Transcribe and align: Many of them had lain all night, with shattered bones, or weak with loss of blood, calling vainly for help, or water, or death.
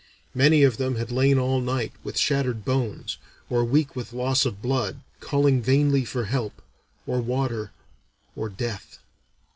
Many 0.33 0.63
of 0.63 0.77
them 0.77 0.95
had 0.95 1.11
lain 1.11 1.37
all 1.37 1.61
night, 1.61 1.91
with 2.03 2.17
shattered 2.17 2.65
bones, 2.65 3.19
or 3.51 3.63
weak 3.63 3.95
with 3.95 4.13
loss 4.13 4.47
of 4.47 4.59
blood, 4.59 5.01
calling 5.19 5.61
vainly 5.61 6.05
for 6.05 6.25
help, 6.25 6.59
or 7.05 7.21
water, 7.21 7.69
or 8.35 8.49
death. 8.49 8.97